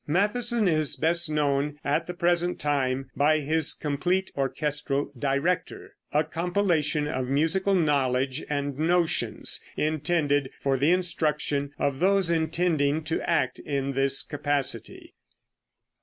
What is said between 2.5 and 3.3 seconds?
time